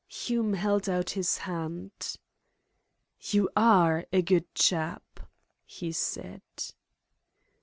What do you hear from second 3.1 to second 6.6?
"You are a good chap," he said.